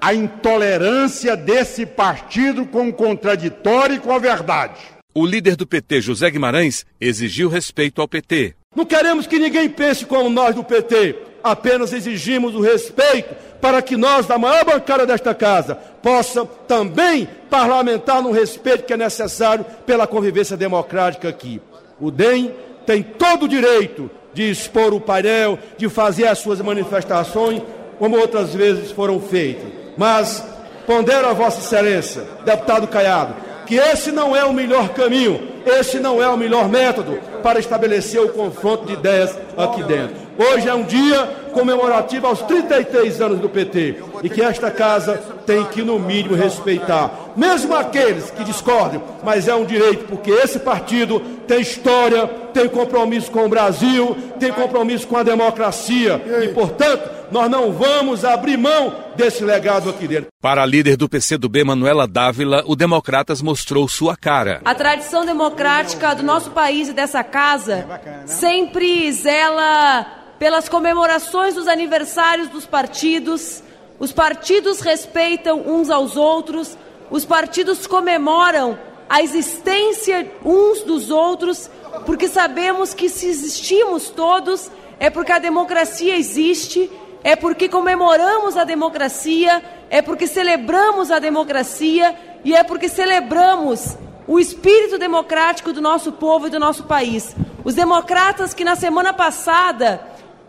a 0.00 0.14
intolerância 0.14 1.36
desse 1.36 1.84
partido 1.84 2.64
com 2.64 2.88
o 2.88 2.92
contraditório 2.92 3.96
e 3.96 4.00
com 4.00 4.12
a 4.12 4.18
verdade. 4.18 4.80
O 5.14 5.26
líder 5.26 5.56
do 5.56 5.66
PT, 5.66 6.00
José 6.00 6.30
Guimarães, 6.30 6.86
exigiu 7.00 7.48
respeito 7.48 8.00
ao 8.00 8.08
PT. 8.08 8.54
Não 8.74 8.84
queremos 8.84 9.26
que 9.26 9.38
ninguém 9.38 9.68
pense 9.68 10.06
como 10.06 10.30
nós 10.30 10.54
do 10.54 10.62
PT, 10.62 11.16
apenas 11.42 11.92
exigimos 11.92 12.54
o 12.54 12.60
respeito 12.60 13.34
para 13.60 13.82
que 13.82 13.96
nós, 13.96 14.26
da 14.26 14.38
maior 14.38 14.64
bancada 14.64 15.04
desta 15.06 15.34
casa, 15.34 15.74
possa 15.74 16.44
também 16.66 17.28
parlamentar 17.50 18.22
no 18.22 18.30
respeito 18.30 18.84
que 18.84 18.92
é 18.92 18.96
necessário 18.96 19.64
pela 19.84 20.06
convivência 20.06 20.56
democrática 20.56 21.28
aqui. 21.28 21.60
O 22.00 22.10
DEM 22.10 22.52
tem 22.86 23.02
todo 23.02 23.44
o 23.44 23.48
direito 23.48 24.10
de 24.32 24.50
expor 24.50 24.94
o 24.94 25.00
painel, 25.00 25.58
de 25.76 25.88
fazer 25.88 26.26
as 26.26 26.38
suas 26.38 26.60
manifestações, 26.60 27.60
como 27.98 28.16
outras 28.16 28.54
vezes 28.54 28.92
foram 28.92 29.20
feitas. 29.20 29.66
Mas 29.96 30.44
pondero 30.86 31.28
a 31.28 31.32
Vossa 31.32 31.58
Excelência, 31.58 32.22
deputado 32.44 32.86
Caiado, 32.86 33.34
que 33.66 33.74
esse 33.74 34.12
não 34.12 34.34
é 34.34 34.44
o 34.44 34.52
melhor 34.52 34.90
caminho, 34.90 35.48
esse 35.66 35.98
não 35.98 36.22
é 36.22 36.28
o 36.28 36.36
melhor 36.36 36.68
método 36.68 37.18
para 37.42 37.58
estabelecer 37.58 38.20
o 38.20 38.28
confronto 38.28 38.86
de 38.86 38.94
ideias 38.94 39.36
aqui 39.56 39.82
dentro. 39.82 40.27
Hoje 40.38 40.68
é 40.68 40.74
um 40.74 40.84
dia 40.84 41.26
comemorativo 41.52 42.28
aos 42.28 42.40
33 42.42 43.20
anos 43.20 43.40
do 43.40 43.48
PT 43.48 43.96
e 44.22 44.30
que 44.30 44.40
esta 44.40 44.70
casa 44.70 45.20
tem 45.44 45.64
que, 45.64 45.82
no 45.82 45.98
mínimo, 45.98 46.36
respeitar. 46.36 47.32
Mesmo 47.36 47.74
aqueles 47.74 48.30
que 48.30 48.44
discordam, 48.44 49.02
mas 49.24 49.48
é 49.48 49.54
um 49.56 49.64
direito, 49.64 50.04
porque 50.04 50.30
esse 50.30 50.60
partido 50.60 51.18
tem 51.48 51.60
história, 51.60 52.28
tem 52.54 52.68
compromisso 52.68 53.32
com 53.32 53.46
o 53.46 53.48
Brasil, 53.48 54.16
tem 54.38 54.52
compromisso 54.52 55.08
com 55.08 55.16
a 55.16 55.24
democracia 55.24 56.22
e, 56.44 56.48
portanto, 56.48 57.10
nós 57.32 57.50
não 57.50 57.72
vamos 57.72 58.24
abrir 58.24 58.56
mão 58.56 58.94
desse 59.16 59.42
legado 59.42 59.90
aqui 59.90 60.06
dentro. 60.06 60.28
Para 60.40 60.62
a 60.62 60.66
líder 60.66 60.96
do 60.96 61.08
PCdoB, 61.08 61.64
Manuela 61.64 62.06
Dávila, 62.06 62.62
o 62.64 62.76
Democratas 62.76 63.42
mostrou 63.42 63.88
sua 63.88 64.16
cara. 64.16 64.60
A 64.64 64.74
tradição 64.74 65.26
democrática 65.26 66.14
do 66.14 66.22
nosso 66.22 66.52
país 66.52 66.88
e 66.88 66.92
dessa 66.92 67.24
casa 67.24 67.86
sempre 68.24 69.12
zela 69.12 70.18
pelas 70.38 70.68
comemorações 70.68 71.54
dos 71.54 71.68
aniversários 71.68 72.48
dos 72.48 72.66
partidos. 72.66 73.62
Os 73.98 74.12
partidos 74.12 74.80
respeitam 74.80 75.60
uns 75.66 75.90
aos 75.90 76.16
outros, 76.16 76.76
os 77.10 77.24
partidos 77.24 77.86
comemoram 77.86 78.78
a 79.08 79.22
existência 79.22 80.30
uns 80.44 80.82
dos 80.82 81.10
outros, 81.10 81.70
porque 82.04 82.28
sabemos 82.28 82.94
que 82.94 83.08
se 83.08 83.26
existimos 83.26 84.10
todos 84.10 84.70
é 85.00 85.08
porque 85.10 85.32
a 85.32 85.38
democracia 85.38 86.16
existe, 86.16 86.90
é 87.22 87.36
porque 87.36 87.68
comemoramos 87.68 88.56
a 88.56 88.64
democracia, 88.64 89.62
é 89.88 90.02
porque 90.02 90.26
celebramos 90.26 91.10
a 91.10 91.18
democracia 91.18 92.14
e 92.44 92.54
é 92.54 92.62
porque 92.62 92.88
celebramos 92.88 93.96
o 94.26 94.38
espírito 94.38 94.98
democrático 94.98 95.72
do 95.72 95.80
nosso 95.80 96.12
povo 96.12 96.46
e 96.46 96.50
do 96.50 96.58
nosso 96.58 96.84
país. 96.84 97.34
Os 97.64 97.74
democratas 97.74 98.52
que 98.52 98.64
na 98.64 98.76
semana 98.76 99.12
passada 99.12 100.00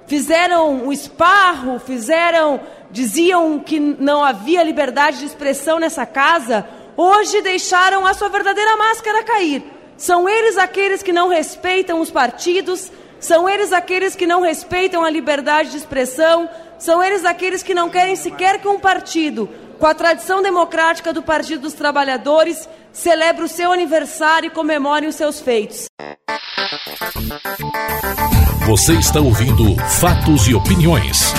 fizeram 0.10 0.88
o 0.88 0.92
esparro, 0.92 1.80
fizeram, 1.80 2.60
diziam 2.90 3.60
que 3.60 3.80
não 3.80 4.24
havia 4.24 4.64
liberdade 4.64 5.20
de 5.20 5.26
expressão 5.26 5.80
nessa 5.80 6.04
casa, 6.04 6.68
hoje 6.98 7.44
deixaram 7.44 8.08
a 8.08 8.14
sua 8.16 8.28
verdadeira 8.28 8.76
máscara 8.76 9.24
cair. 9.24 9.64
São 9.96 10.28
eles 10.28 10.58
aqueles 10.58 11.04
que 11.04 11.14
não 11.14 11.30
respeitam 11.30 12.02
os 12.02 12.10
partidos, 12.10 12.92
são 13.20 13.48
eles 13.48 13.72
aqueles 13.72 14.16
que 14.16 14.26
não 14.26 14.42
respeitam 14.42 15.04
a 15.04 15.12
liberdade 15.12 15.70
de 15.70 15.78
expressão, 15.78 16.50
são 16.80 17.04
eles 17.04 17.24
aqueles 17.24 17.62
que 17.62 17.76
não 17.76 17.88
querem 17.88 18.16
sequer 18.16 18.60
que 18.60 18.68
um 18.68 18.80
partido, 18.80 19.48
com 19.78 19.86
a 19.86 19.94
tradição 19.94 20.42
democrática 20.42 21.14
do 21.14 21.22
Partido 21.22 21.62
dos 21.62 21.74
Trabalhadores, 21.74 22.68
celebre 22.92 23.44
o 23.44 23.48
seu 23.48 23.72
aniversário 23.72 24.48
e 24.48 24.50
comemore 24.50 25.06
os 25.06 25.16
seus 25.16 25.40
feitos. 25.40 25.86
Você 28.70 28.94
está 28.94 29.20
ouvindo 29.20 29.76
Fatos 30.00 30.48
e 30.48 30.54
Opiniões. 30.54 31.34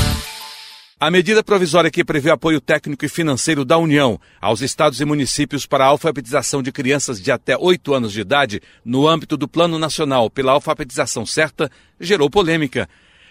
A 0.99 1.09
medida 1.13 1.45
provisória 1.45 1.89
que 1.89 2.05
prevê 2.05 2.29
apoio 2.29 2.61
técnico 2.61 3.05
e 3.05 3.09
financeiro 3.09 3.65
da 3.65 3.79
União 3.79 4.19
aos 4.41 4.63
estados 4.63 5.01
e 5.01 5.05
municípios 5.05 5.65
para 5.65 5.85
a 5.85 5.87
alfabetização 5.87 6.61
de 6.61 6.73
crianças 6.73 7.23
de 7.23 7.31
até 7.31 7.57
8 7.57 7.95
anos 7.95 8.13
de 8.13 8.21
idade 8.21 8.61
no 8.85 9.07
âmbito 9.07 9.37
do 9.37 9.47
Plano 9.47 9.79
Nacional 9.79 10.29
pela 10.29 10.51
Alfabetização 10.51 11.25
Certa 11.25 11.71
gerou 12.01 12.29
polêmica. 12.29 12.89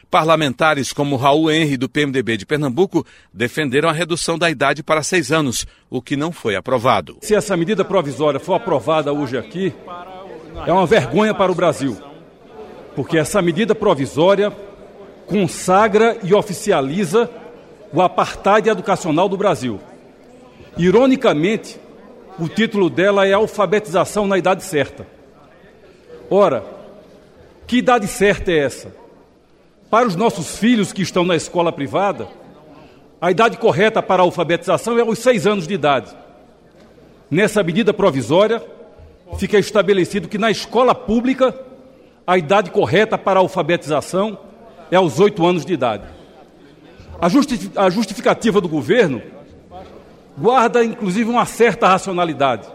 Parlamentares 0.10 0.94
como 0.94 1.18
Raul 1.18 1.52
Henry, 1.52 1.76
do 1.76 1.90
PMDB 1.90 2.38
de 2.38 2.46
Pernambuco, 2.46 3.06
defenderam 3.34 3.90
a 3.90 3.94
redução 3.94 4.38
da 4.38 4.50
idade 4.50 4.82
para 4.82 5.04
seis 5.04 5.30
anos, 5.30 5.68
o 5.90 6.02
que 6.02 6.16
não 6.16 6.32
foi 6.32 6.56
aprovado. 6.56 7.18
Se 7.22 7.36
essa 7.36 7.58
medida 7.58 7.84
provisória 7.84 8.40
for 8.40 8.54
aprovada 8.54 9.12
hoje 9.12 9.38
aqui, 9.38 9.74
é 10.66 10.72
uma 10.72 10.86
vergonha 10.86 11.34
para 11.34 11.52
o 11.52 11.56
Brasil 11.56 12.09
porque 13.00 13.18
essa 13.18 13.42
medida 13.42 13.74
provisória 13.74 14.52
consagra 15.26 16.18
e 16.22 16.34
oficializa 16.34 17.30
o 17.94 18.02
apartheid 18.02 18.68
educacional 18.68 19.30
do 19.30 19.38
Brasil. 19.38 19.80
Ironicamente, 20.78 21.80
o 22.38 22.50
título 22.50 22.90
dela 22.90 23.26
é 23.26 23.32
Alfabetização 23.32 24.28
na 24.28 24.38
Idade 24.38 24.66
Certa. 24.66 25.08
Ora, 26.30 26.62
que 27.66 27.78
idade 27.78 28.06
certa 28.06 28.52
é 28.52 28.58
essa? 28.58 28.94
Para 29.90 30.06
os 30.06 30.18
nossos 30.18 30.58
filhos 30.58 30.92
que 30.92 31.02
estão 31.02 31.24
na 31.24 31.38
escola 31.38 31.72
privada, 31.72 32.28
a 33.22 33.32
idade 33.32 33.56
correta 33.60 34.04
para 34.04 34.22
a 34.22 34.26
alfabetização 34.26 35.00
é 35.00 35.04
os 35.06 35.20
seis 35.20 35.48
anos 35.48 35.66
de 35.66 35.74
idade. 35.74 36.14
Nessa 37.32 37.64
medida 37.64 37.94
provisória, 37.94 38.62
fica 39.38 39.58
estabelecido 39.58 40.28
que 40.28 40.38
na 40.38 40.52
escola 40.52 40.94
pública 40.94 41.69
a 42.30 42.38
idade 42.38 42.70
correta 42.70 43.18
para 43.18 43.40
a 43.40 43.42
alfabetização 43.42 44.38
é 44.92 44.96
aos 44.96 45.20
oito 45.20 45.44
anos 45.44 45.66
de 45.66 45.74
idade. 45.74 46.04
A, 47.20 47.28
justi 47.28 47.72
a 47.76 47.90
justificativa 47.90 48.62
do 48.62 48.70
governo 48.70 49.20
guarda, 50.38 50.84
inclusive, 50.84 51.28
uma 51.28 51.48
certa 51.48 51.88
racionalidade. 51.88 52.68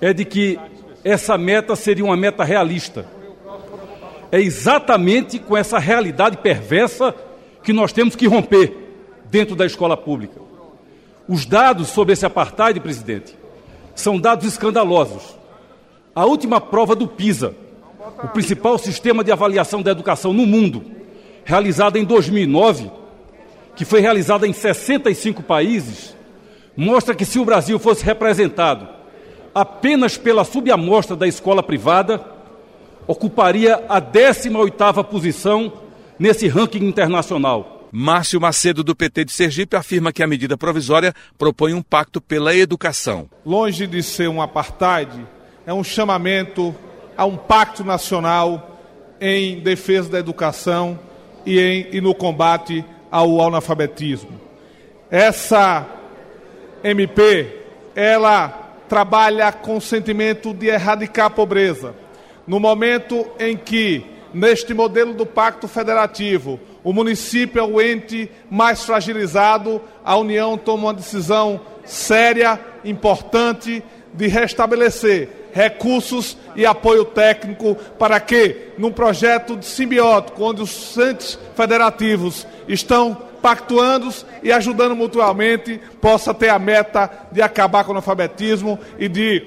É 0.00 0.12
de 0.12 0.24
que 0.24 0.56
essa 1.02 1.36
meta 1.36 1.74
seria 1.74 2.04
uma 2.04 2.16
meta 2.16 2.44
realista. 2.44 3.06
É 4.30 4.40
exatamente 4.40 5.40
com 5.40 5.56
essa 5.56 5.80
realidade 5.80 6.36
perversa 6.36 7.12
que 7.60 7.72
nós 7.72 7.92
temos 7.92 8.14
que 8.14 8.28
romper 8.28 8.72
dentro 9.32 9.56
da 9.56 9.66
escola 9.66 9.96
pública. 9.96 10.40
Os 11.28 11.44
dados 11.44 11.88
sobre 11.88 12.12
esse 12.12 12.24
apartheid, 12.24 12.78
presidente, 12.78 13.36
são 13.96 14.16
dados 14.16 14.46
escandalosos. 14.46 15.36
A 16.14 16.24
última 16.24 16.60
prova 16.60 16.94
do 16.94 17.08
PISA, 17.08 17.56
o 18.22 18.28
principal 18.28 18.78
sistema 18.78 19.24
de 19.24 19.32
avaliação 19.32 19.82
da 19.82 19.90
educação 19.90 20.32
no 20.32 20.46
mundo, 20.46 20.84
realizado 21.44 21.96
em 21.96 22.04
2009, 22.04 22.90
que 23.74 23.84
foi 23.84 24.00
realizada 24.00 24.46
em 24.46 24.52
65 24.52 25.42
países, 25.42 26.16
mostra 26.76 27.14
que 27.14 27.24
se 27.24 27.38
o 27.38 27.44
Brasil 27.44 27.78
fosse 27.78 28.04
representado 28.04 28.88
apenas 29.54 30.16
pela 30.16 30.44
subamostra 30.44 31.14
da 31.14 31.26
escola 31.28 31.62
privada, 31.62 32.24
ocuparia 33.06 33.84
a 33.88 34.00
18ª 34.00 35.04
posição 35.04 35.72
nesse 36.18 36.48
ranking 36.48 36.84
internacional. 36.86 37.88
Márcio 37.94 38.40
Macedo, 38.40 38.82
do 38.82 38.96
PT 38.96 39.26
de 39.26 39.32
Sergipe, 39.32 39.76
afirma 39.76 40.12
que 40.12 40.22
a 40.22 40.26
medida 40.26 40.56
provisória 40.56 41.12
propõe 41.36 41.74
um 41.74 41.82
pacto 41.82 42.22
pela 42.22 42.54
educação. 42.54 43.28
Longe 43.44 43.86
de 43.86 44.02
ser 44.02 44.28
um 44.28 44.40
apartheid, 44.40 45.26
é 45.66 45.74
um 45.74 45.84
chamamento 45.84 46.74
a 47.16 47.24
um 47.24 47.36
pacto 47.36 47.84
nacional 47.84 48.78
em 49.20 49.60
defesa 49.60 50.10
da 50.10 50.18
educação 50.18 50.98
e, 51.46 51.58
em, 51.58 51.86
e 51.92 52.00
no 52.00 52.14
combate 52.14 52.84
ao 53.10 53.40
analfabetismo. 53.40 54.40
Essa 55.10 55.86
MP, 56.82 57.46
ela 57.94 58.48
trabalha 58.88 59.52
com 59.52 59.76
o 59.76 59.80
sentimento 59.80 60.52
de 60.52 60.66
erradicar 60.66 61.26
a 61.26 61.30
pobreza. 61.30 61.94
No 62.46 62.58
momento 62.58 63.26
em 63.38 63.56
que, 63.56 64.04
neste 64.34 64.74
modelo 64.74 65.14
do 65.14 65.24
Pacto 65.24 65.68
Federativo, 65.68 66.58
o 66.82 66.92
município 66.92 67.60
é 67.60 67.62
o 67.62 67.80
ente 67.80 68.30
mais 68.50 68.84
fragilizado, 68.84 69.80
a 70.04 70.16
União 70.16 70.58
toma 70.58 70.84
uma 70.84 70.94
decisão 70.94 71.60
séria, 71.84 72.58
importante, 72.84 73.82
de 74.12 74.26
restabelecer 74.26 75.41
recursos 75.52 76.36
e 76.56 76.64
apoio 76.64 77.04
técnico 77.04 77.76
para 77.98 78.18
que, 78.18 78.72
num 78.78 78.90
projeto 78.90 79.56
de 79.56 79.66
simbiótico, 79.66 80.42
onde 80.42 80.62
os 80.62 80.96
entes 80.96 81.38
federativos 81.54 82.46
estão 82.66 83.16
pactuando 83.42 84.12
e 84.42 84.52
ajudando 84.52 84.96
mutuamente, 84.96 85.80
possa 86.00 86.32
ter 86.32 86.48
a 86.48 86.58
meta 86.58 87.10
de 87.30 87.42
acabar 87.42 87.84
com 87.84 87.90
o 87.90 87.92
analfabetismo 87.92 88.78
e 88.98 89.08
de 89.08 89.46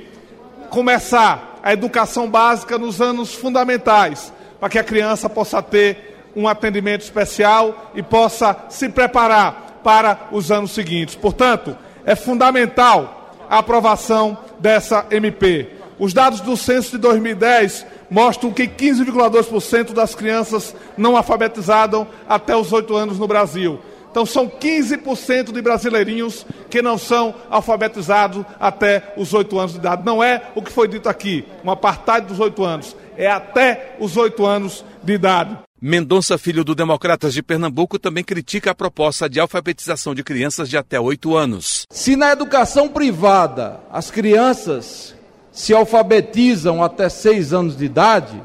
começar 0.69 1.59
a 1.63 1.74
educação 1.74 2.29
básica 2.29 2.77
nos 2.77 3.01
anos 3.01 3.33
fundamentais, 3.33 4.31
para 4.59 4.69
que 4.69 4.77
a 4.77 4.83
criança 4.83 5.29
possa 5.29 5.62
ter 5.62 6.15
um 6.35 6.47
atendimento 6.47 7.01
especial 7.01 7.91
e 7.95 8.03
possa 8.03 8.55
se 8.69 8.89
preparar 8.89 9.79
para 9.83 10.27
os 10.31 10.51
anos 10.51 10.71
seguintes. 10.71 11.15
Portanto, 11.15 11.75
é 12.05 12.15
fundamental 12.15 13.31
a 13.50 13.59
aprovação 13.59 14.38
dessa 14.59 15.05
MP. 15.09 15.69
Os 15.97 16.13
dados 16.13 16.41
do 16.41 16.57
censo 16.57 16.91
de 16.91 16.97
2010 16.97 17.85
mostram 18.09 18.51
que 18.51 18.67
15,2% 18.67 19.93
das 19.93 20.13
crianças 20.13 20.75
não 20.97 21.15
alfabetizaram 21.15 22.07
até 22.27 22.55
os 22.55 22.71
8 22.73 22.95
anos 22.95 23.19
no 23.19 23.27
Brasil. 23.27 23.79
Então 24.11 24.25
são 24.25 24.47
15% 24.47 25.51
de 25.51 25.61
brasileirinhos 25.61 26.45
que 26.69 26.81
não 26.81 26.97
são 26.97 27.35
alfabetizados 27.49 28.45
até 28.59 29.13
os 29.17 29.33
8 29.33 29.59
anos 29.59 29.71
de 29.73 29.79
idade. 29.79 30.05
Não 30.05 30.23
é 30.23 30.41
o 30.55 30.61
que 30.61 30.71
foi 30.71 30.87
dito 30.87 31.09
aqui, 31.09 31.45
uma 31.61 31.73
apartheid 31.73 32.25
dos 32.25 32.39
8 32.39 32.63
anos. 32.63 32.95
É 33.17 33.27
até 33.27 33.97
os 33.99 34.15
8 34.15 34.45
anos 34.45 34.85
de 35.03 35.13
idade. 35.13 35.57
Mendonça 35.81 36.37
Filho 36.37 36.63
do 36.63 36.73
Democratas 36.73 37.33
de 37.33 37.43
Pernambuco 37.43 37.99
também 37.99 38.23
critica 38.23 38.71
a 38.71 38.75
proposta 38.75 39.29
de 39.29 39.39
alfabetização 39.39 40.15
de 40.15 40.23
crianças 40.23 40.69
de 40.69 40.77
até 40.77 40.99
8 40.99 41.35
anos. 41.35 41.85
Se 41.89 42.15
na 42.15 42.31
educação 42.31 42.87
privada 42.87 43.81
as 43.91 44.09
crianças 44.09 45.14
se 45.55 45.74
alfabetizam 45.74 46.83
até 46.83 47.07
6 47.07 47.53
anos 47.53 47.77
de 47.77 47.85
idade, 47.85 48.41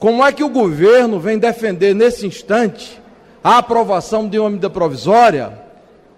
como 0.00 0.26
é 0.26 0.32
que 0.32 0.42
o 0.42 0.48
governo 0.48 1.20
vem 1.20 1.38
defender 1.38 1.94
nesse 1.94 2.26
instante 2.26 3.00
a 3.42 3.58
aprovação 3.58 4.28
de 4.28 4.36
uma 4.36 4.50
medida 4.50 4.68
provisória, 4.68 5.62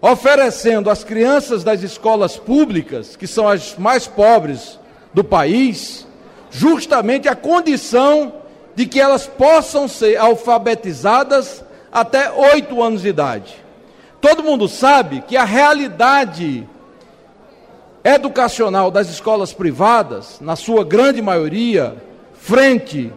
oferecendo 0.00 0.88
às 0.88 1.04
crianças 1.04 1.62
das 1.62 1.82
escolas 1.82 2.38
públicas, 2.38 3.14
que 3.14 3.26
são 3.26 3.46
as 3.46 3.76
mais 3.76 4.06
pobres 4.06 4.80
do 5.12 5.22
país, 5.22 6.06
justamente 6.50 7.28
a 7.28 7.36
condição 7.36 8.32
de 8.74 8.86
que 8.86 8.98
elas 8.98 9.26
possam 9.26 9.86
ser 9.86 10.16
alfabetizadas 10.16 11.62
até 11.92 12.32
oito 12.32 12.82
anos 12.82 13.02
de 13.02 13.08
idade. 13.08 13.54
Todo 14.18 14.42
mundo 14.42 14.66
sabe 14.66 15.22
que 15.28 15.36
a 15.36 15.44
realidade 15.44 16.66
educacional 18.02 18.90
das 18.90 19.08
escolas 19.08 19.52
privadas, 19.52 20.38
na 20.40 20.56
sua 20.56 20.84
grande 20.84 21.20
maioria, 21.20 21.96
frente 22.34 23.12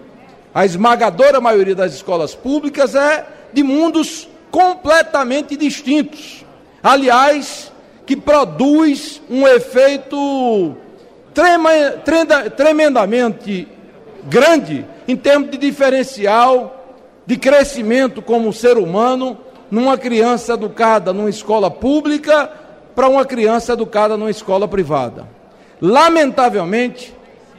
à 0.53 0.65
esmagadora 0.65 1.39
maioria 1.39 1.75
das 1.75 1.93
escolas 1.93 2.35
públicas, 2.35 2.95
é 2.95 3.25
de 3.51 3.63
mundos 3.63 4.27
completamente 4.51 5.55
distintos. 5.55 6.45
Aliás, 6.81 7.71
que 8.05 8.15
produz 8.15 9.21
um 9.29 9.47
efeito 9.47 10.75
tremendamente 12.55 13.67
grande 14.25 14.85
em 15.07 15.15
termos 15.15 15.49
de 15.49 15.57
diferencial 15.57 16.99
de 17.25 17.37
crescimento 17.37 18.21
como 18.21 18.53
ser 18.53 18.77
humano 18.77 19.38
numa 19.71 19.97
criança 19.97 20.53
educada 20.53 21.13
numa 21.13 21.29
escola 21.29 21.71
pública 21.71 22.51
para 22.95 23.10
uma 23.10 23.25
criança 23.25 23.73
educada 23.73 24.17
numa 24.17 24.32
escola 24.32 24.67
privada. 24.67 25.27
Lamentavelmente, 25.82 27.13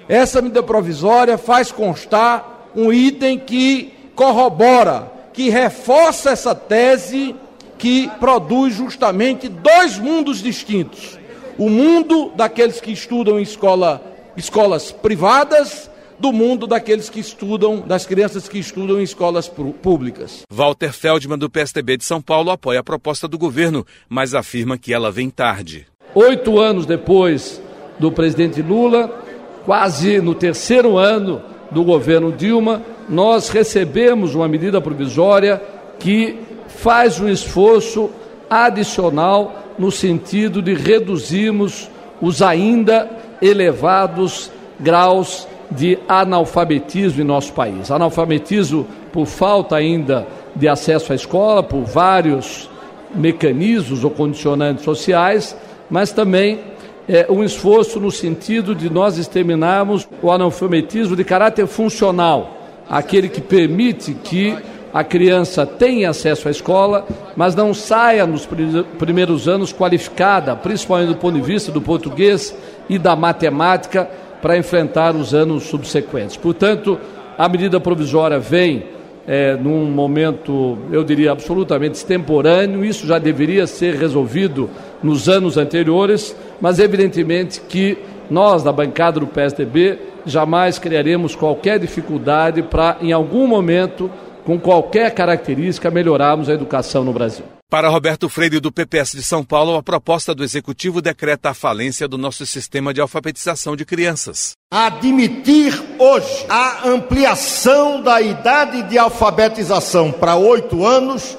essa 0.09 0.41
medida 0.41 0.63
provisória 0.63 1.37
faz 1.39 1.73
constar 1.73 2.71
um 2.75 2.93
item 2.93 3.39
que 3.39 3.93
corrobora 4.15 5.13
que 5.35 5.51
reforça 5.51 6.31
essa 6.31 6.55
tese 6.55 7.35
que 7.77 8.09
produz 8.21 8.75
justamente 8.75 9.49
dois 9.49 9.99
mundos 9.99 10.41
distintos: 10.43 11.19
o 11.59 11.69
mundo 11.69 12.33
daqueles 12.35 12.81
que 12.81 12.93
estudam 12.93 13.39
em 13.39 13.43
escola, 13.43 14.01
escolas 14.37 14.93
privadas 14.93 15.91
do 16.19 16.33
mundo 16.33 16.67
daqueles 16.67 17.09
que 17.09 17.21
estudam, 17.21 17.81
das 17.81 18.07
crianças 18.07 18.49
que 18.49 18.59
estudam 18.59 19.01
em 19.01 19.03
escolas 19.03 19.49
públicas. 19.49 20.43
Walter 20.51 20.93
Feldman, 20.93 21.39
do 21.39 21.51
PSDB 21.51 21.97
de 21.97 22.05
São 22.05 22.21
Paulo, 22.21 22.51
apoia 22.51 22.81
a 22.81 22.85
proposta 22.85 23.27
do 23.27 23.39
governo, 23.39 23.87
mas 24.09 24.35
afirma 24.35 24.79
que 24.79 24.93
ela 24.93 25.11
vem 25.11 25.31
tarde. 25.31 25.87
Oito 26.15 26.59
anos 26.59 26.87
depois 26.87 27.61
do 27.99 28.11
presidente 28.13 28.63
Lula, 28.63 29.23
quase 29.65 30.21
no 30.21 30.35
terceiro 30.35 30.97
ano 30.97 31.43
do 31.71 31.83
governo 31.83 32.31
Dilma, 32.31 32.83
nós 33.09 33.49
recebemos 33.49 34.35
uma 34.35 34.49
medida 34.49 34.81
provisória 34.81 35.61
que 35.99 36.39
faz 36.69 37.21
um 37.21 37.29
esforço 37.29 38.11
adicional 38.49 39.75
no 39.79 39.91
sentido 39.91 40.63
de 40.63 40.75
reduzirmos 40.75 41.91
os 42.21 42.41
ainda 42.41 43.11
elevados 43.43 44.51
graus 44.79 45.49
de 45.71 45.99
analfabetismo 46.09 47.23
em 47.23 47.25
nosso 47.25 47.53
país. 47.53 47.91
Analfabetismo 47.91 48.87
por 49.13 49.27
falta 49.27 49.77
ainda 49.77 50.27
de 50.55 50.69
acesso 50.69 51.13
à 51.13 51.15
escola, 51.15 51.63
por 51.63 51.83
vários 51.83 52.69
mecanismos 53.15 54.05
ou 54.05 54.11
condicionantes 54.11 54.85
sociais, 54.85 55.57
mas 55.89 56.13
também 56.13 56.61
é, 57.09 57.27
um 57.31 57.45
esforço 57.45 58.01
no 58.01 58.11
sentido 58.11 58.75
de 58.75 58.91
nós 58.91 59.19
exterminarmos 59.19 60.09
o 60.23 60.31
analfabetismo 60.31 61.15
de 61.15 61.25
caráter 61.25 61.67
funcional, 61.67 62.57
aquele 62.89 63.29
que 63.29 63.41
permite 63.41 64.15
que 64.15 64.57
a 64.93 65.03
criança 65.03 65.67
tenha 65.67 66.11
acesso 66.11 66.47
à 66.47 66.51
escola, 66.53 67.05
mas 67.35 67.57
não 67.57 67.75
saia 67.75 68.25
nos 68.27 68.49
primeiros 68.97 69.49
anos 69.49 69.73
qualificada, 69.73 70.55
principalmente 70.55 71.09
do 71.09 71.17
ponto 71.17 71.35
de 71.35 71.41
vista 71.41 71.73
do 71.73 71.81
português 71.81 72.57
e 72.89 72.97
da 72.97 73.17
matemática, 73.17 74.09
para 74.45 74.59
enfrentar 74.59 75.17
os 75.17 75.33
anos 75.33 75.63
subsequentes. 75.63 76.37
Portanto, 76.37 77.01
a 77.39 77.49
medida 77.49 77.81
provisória 77.81 78.39
vem 78.39 78.85
é, 79.27 79.57
num 79.57 79.87
momento, 79.87 80.77
eu 80.93 81.03
diria, 81.03 81.33
absolutamente 81.33 81.95
extemporâneo, 81.95 82.85
isso 82.85 83.07
já 83.07 83.19
deveria 83.19 83.67
ser 83.67 83.95
resolvido 83.95 84.69
nos 85.03 85.31
anos 85.31 85.57
anteriores, 85.57 86.37
mas 86.61 86.79
evidentemente 86.79 87.59
que 87.59 87.97
nós, 88.31 88.63
da 88.63 88.71
bancada 88.71 89.19
do 89.19 89.27
PSDB, 89.27 89.99
jamais 90.27 90.79
criaremos 90.79 91.35
qualquer 91.35 91.79
dificuldade 91.79 92.63
para, 92.65 92.99
em 93.01 93.13
algum 93.13 93.47
momento, 93.47 94.11
com 94.45 94.61
qualquer 94.61 95.11
característica, 95.13 95.91
melhorarmos 95.91 96.51
a 96.51 96.53
educação 96.53 97.03
no 97.03 97.15
Brasil. 97.15 97.47
Para 97.71 97.89
Roberto 97.89 98.29
Freire, 98.29 98.61
do 98.61 98.71
PPS 98.71 99.13
de 99.13 99.23
São 99.23 99.43
Paulo, 99.43 99.75
a 99.77 99.83
proposta 99.83 100.35
do 100.35 100.45
Executivo 100.45 101.01
decreta 101.01 101.51
a 101.51 101.55
falência 101.55 102.07
do 102.07 102.17
nosso 102.17 102.47
sistema 102.47 102.95
de 102.95 103.01
alfabetização 103.01 103.75
de 103.75 103.85
crianças. 103.85 104.53
Admitir 104.71 105.83
hoje 105.99 106.47
a 106.49 106.87
ampliação 106.89 108.01
da 108.01 108.21
idade 108.21 108.83
de 108.83 108.99
alfabetização 108.99 110.13
para 110.13 110.37
oito 110.37 110.87
anos 110.87 111.37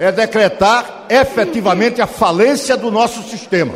é 0.00 0.10
decretar 0.10 1.06
efetivamente 1.08 2.00
a 2.00 2.06
falência 2.06 2.76
do 2.76 2.90
nosso 2.90 3.22
sistema. 3.22 3.74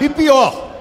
E 0.00 0.08
pior, 0.08 0.72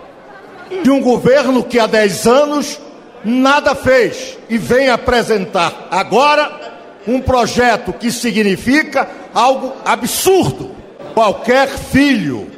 de 0.83 0.89
um 0.89 1.01
governo 1.01 1.63
que 1.63 1.77
há 1.77 1.85
10 1.85 2.27
anos 2.27 2.79
nada 3.23 3.75
fez 3.75 4.37
e 4.49 4.57
vem 4.57 4.89
apresentar 4.89 5.87
agora 5.91 6.75
um 7.07 7.21
projeto 7.21 7.93
que 7.93 8.11
significa 8.11 9.07
algo 9.35 9.73
absurdo. 9.83 10.71
Qualquer 11.13 11.67
filho 11.67 12.49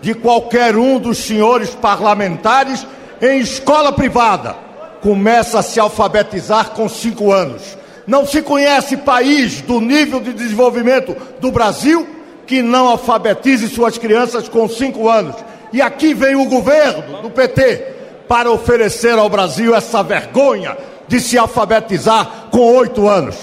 de 0.00 0.14
qualquer 0.14 0.76
um 0.76 0.98
dos 0.98 1.18
senhores 1.18 1.70
parlamentares 1.70 2.86
em 3.20 3.38
escola 3.38 3.92
privada 3.92 4.56
começa 5.02 5.58
a 5.58 5.62
se 5.62 5.78
alfabetizar 5.78 6.70
com 6.70 6.88
cinco 6.88 7.30
anos. 7.30 7.76
Não 8.06 8.26
se 8.26 8.42
conhece 8.42 8.96
país 8.96 9.60
do 9.60 9.80
nível 9.80 10.20
de 10.20 10.32
desenvolvimento 10.32 11.14
do 11.38 11.52
Brasil 11.52 12.08
que 12.46 12.62
não 12.62 12.88
alfabetize 12.88 13.68
suas 13.68 13.96
crianças 13.96 14.48
com 14.48 14.68
cinco 14.68 15.08
anos. 15.08 15.36
E 15.72 15.80
aqui 15.80 16.12
vem 16.12 16.34
o 16.34 16.46
governo 16.46 17.22
do 17.22 17.30
PT 17.30 17.92
para 18.26 18.50
oferecer 18.50 19.18
ao 19.18 19.28
Brasil 19.28 19.74
essa 19.74 20.02
vergonha 20.02 20.76
de 21.06 21.20
se 21.20 21.38
alfabetizar 21.38 22.48
com 22.50 22.74
oito 22.76 23.08
anos. 23.08 23.36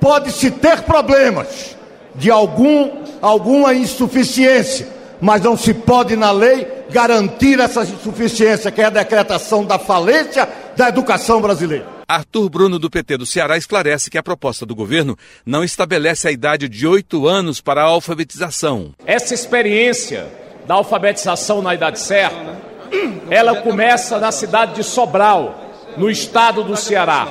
Pode-se 0.00 0.50
ter 0.50 0.82
problemas 0.82 1.75
de 2.18 2.30
algum, 2.30 3.04
alguma 3.20 3.74
insuficiência, 3.74 4.88
mas 5.20 5.42
não 5.42 5.56
se 5.56 5.72
pode, 5.72 6.16
na 6.16 6.30
lei, 6.30 6.66
garantir 6.90 7.60
essa 7.60 7.82
insuficiência, 7.82 8.70
que 8.70 8.80
é 8.80 8.86
a 8.86 8.90
decretação 8.90 9.64
da 9.64 9.78
falência 9.78 10.48
da 10.76 10.88
educação 10.88 11.40
brasileira. 11.40 11.96
Arthur 12.08 12.48
Bruno, 12.48 12.78
do 12.78 12.88
PT 12.88 13.16
do 13.16 13.26
Ceará, 13.26 13.56
esclarece 13.56 14.10
que 14.10 14.18
a 14.18 14.22
proposta 14.22 14.64
do 14.64 14.76
governo 14.76 15.18
não 15.44 15.64
estabelece 15.64 16.28
a 16.28 16.30
idade 16.30 16.68
de 16.68 16.86
oito 16.86 17.26
anos 17.26 17.60
para 17.60 17.82
a 17.82 17.86
alfabetização. 17.86 18.94
Essa 19.04 19.34
experiência 19.34 20.28
da 20.66 20.74
alfabetização 20.74 21.60
na 21.60 21.74
idade 21.74 21.98
certa, 21.98 22.60
ela 23.28 23.56
começa 23.56 24.18
na 24.18 24.30
cidade 24.30 24.74
de 24.76 24.84
Sobral, 24.84 25.62
no 25.96 26.08
estado 26.08 26.62
do 26.62 26.76
Ceará, 26.76 27.26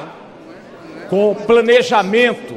com 1.09 1.33
planejamento 1.33 2.55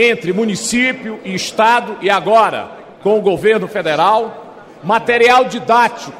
entre 0.00 0.32
município 0.32 1.18
e 1.24 1.34
estado 1.34 1.96
e 2.00 2.08
agora 2.08 2.70
com 3.02 3.18
o 3.18 3.20
governo 3.20 3.66
federal, 3.66 4.54
material 4.84 5.46
didático 5.46 6.12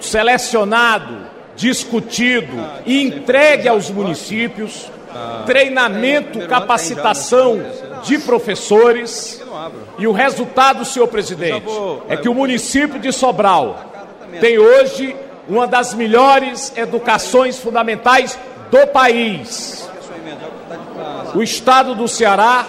selecionado 0.00 1.28
discutido 1.54 2.56
e 2.86 3.02
entregue 3.02 3.68
aos 3.68 3.90
municípios, 3.90 4.90
treinamento, 5.44 6.46
capacitação 6.46 7.60
de 8.04 8.18
professores. 8.20 9.42
E 9.98 10.06
o 10.06 10.12
resultado, 10.12 10.84
senhor 10.84 11.08
presidente, 11.08 11.66
é 12.08 12.16
que 12.16 12.28
o 12.28 12.34
município 12.34 13.00
de 13.00 13.12
Sobral 13.12 13.84
tem 14.40 14.56
hoje 14.56 15.16
uma 15.48 15.66
das 15.66 15.92
melhores 15.92 16.72
educações 16.76 17.58
fundamentais 17.58 18.38
do 18.70 18.86
país. 18.86 19.87
O 21.34 21.42
estado 21.42 21.94
do 21.94 22.08
Ceará 22.08 22.66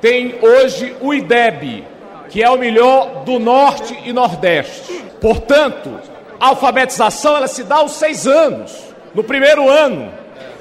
tem 0.00 0.38
hoje 0.40 0.96
o 1.00 1.12
IDEB, 1.12 1.84
que 2.28 2.42
é 2.42 2.50
o 2.50 2.58
melhor 2.58 3.24
do 3.24 3.38
norte 3.38 3.98
e 4.04 4.12
nordeste. 4.12 5.04
Portanto, 5.20 5.98
a 6.38 6.48
alfabetização 6.48 7.36
ela 7.36 7.48
se 7.48 7.64
dá 7.64 7.76
aos 7.76 7.92
seis 7.92 8.26
anos. 8.26 8.76
No 9.14 9.24
primeiro 9.24 9.68
ano, 9.68 10.12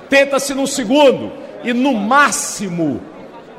tenta-se 0.09 0.53
no 0.53 0.65
segundo 0.65 1.31
e 1.63 1.73
no 1.73 1.93
máximo. 1.93 3.01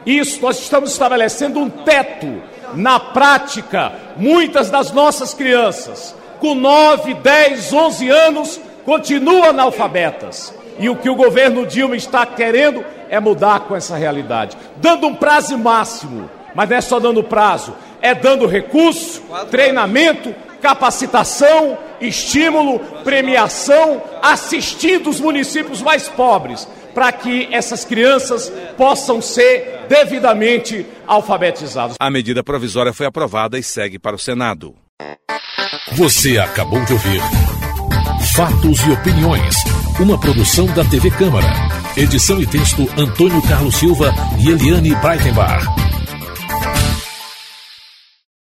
Isso 0.05 0.41
nós 0.41 0.59
estamos 0.59 0.91
estabelecendo 0.91 1.61
um 1.61 1.69
teto. 1.69 2.43
Na 2.75 3.01
prática, 3.01 3.93
muitas 4.17 4.69
das 4.69 4.93
nossas 4.93 5.33
crianças, 5.33 6.15
com 6.39 6.55
9, 6.55 7.15
10, 7.15 7.73
11 7.73 8.11
anos, 8.11 8.61
continuam 8.85 9.45
analfabetas. 9.45 10.55
E 10.79 10.89
o 10.89 10.97
que 10.97 11.11
o 11.11 11.15
governo 11.15 11.67
Dilma 11.67 11.97
está 11.97 12.25
querendo 12.25 12.85
é 13.09 13.19
mudar 13.19 13.61
com 13.61 13.75
essa 13.75 13.97
realidade, 13.97 14.57
dando 14.77 15.07
um 15.07 15.15
prazo 15.15 15.59
máximo. 15.59 16.31
Mas 16.55 16.69
não 16.69 16.77
é 16.77 16.81
só 16.81 16.99
dando 16.99 17.23
prazo, 17.23 17.75
é 18.01 18.15
dando 18.15 18.47
recurso, 18.47 19.23
treinamento 19.51 20.35
capacitação, 20.61 21.79
estímulo, 22.01 22.81
premiação, 23.05 24.03
assistindo 24.23 25.11
os 25.11 25.21
municípios 25.21 25.83
mais 25.83 26.09
pobres, 26.09 26.69
para 26.95 27.13
que 27.13 27.49
essas 27.53 27.85
crianças 27.85 28.53
possam 28.77 29.23
ser 29.23 29.87
devidamente 29.89 30.87
alfabetizadas. 31.07 31.97
A 31.99 32.11
medida 32.11 32.43
provisória 32.43 32.93
foi 32.93 33.07
aprovada 33.07 33.59
e 33.59 33.63
segue 33.63 33.99
para 33.99 34.17
o 34.17 34.19
Senado. 34.19 34.75
Você 35.93 36.39
acabou 36.39 36.85
de 36.85 36.93
ouvir 36.93 37.21
Fatos 38.35 38.81
e 38.87 38.91
Opiniões, 38.91 39.57
uma 40.01 40.17
produção 40.17 40.67
da 40.67 40.85
TV 40.85 41.11
Câmara. 41.11 41.47
Edição 41.97 42.41
e 42.41 42.47
texto 42.47 42.89
Antônio 42.97 43.43
Carlos 43.43 43.75
Silva 43.75 44.15
e 44.39 44.51
Eliane 44.51 44.95
Breitenbach. 44.97 45.88